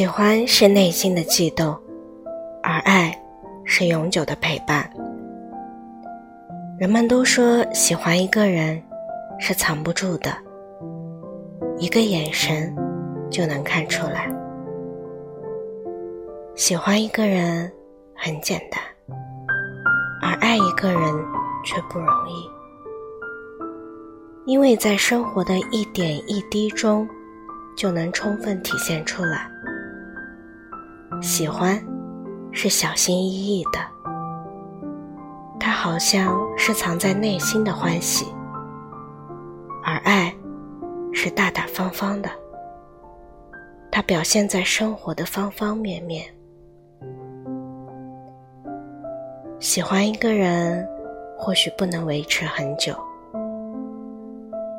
[0.00, 1.78] 喜欢是内心的悸动，
[2.62, 3.14] 而爱
[3.66, 4.90] 是永久的陪伴。
[6.78, 8.82] 人们都说喜欢一个人
[9.38, 10.34] 是藏不住的，
[11.76, 12.74] 一个眼神
[13.30, 14.26] 就能看出来。
[16.54, 17.70] 喜欢一个人
[18.16, 18.80] 很简单，
[20.22, 21.02] 而爱一个人
[21.62, 22.48] 却不容易，
[24.46, 27.06] 因为在生活的一点一滴中，
[27.76, 29.46] 就能充分体现出来。
[31.20, 31.78] 喜欢
[32.50, 33.78] 是小心翼翼的，
[35.58, 38.24] 它好像是藏在内心的欢喜；
[39.84, 40.34] 而爱
[41.12, 42.30] 是大大方方的，
[43.90, 46.24] 它表现在生活的方方面面。
[49.58, 50.88] 喜欢一个人，
[51.36, 52.94] 或许不能维持很久，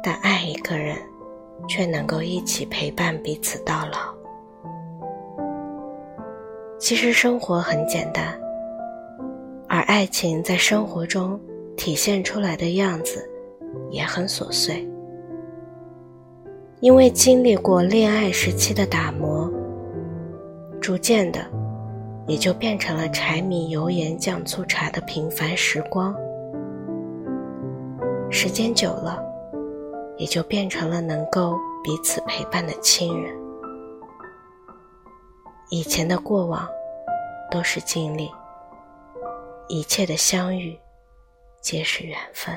[0.02, 0.98] 但爱一个人，
[1.68, 4.21] 却能够一起陪伴彼此到老。
[6.82, 8.36] 其实生活很简单，
[9.70, 11.40] 而爱情在生活中
[11.78, 13.24] 体现出来的样子
[13.92, 14.84] 也很琐碎。
[16.80, 19.48] 因为经历过恋爱时期的打磨，
[20.82, 21.40] 逐渐的
[22.26, 26.16] 也就变成了柴米油盐酱醋茶的平凡时光。
[28.32, 29.24] 时间久了，
[30.18, 33.40] 也就变成了能够彼此陪伴的亲人。
[35.74, 36.70] 以前的过往
[37.50, 38.30] 都是经历，
[39.70, 40.78] 一切的相遇
[41.62, 42.54] 皆是缘分。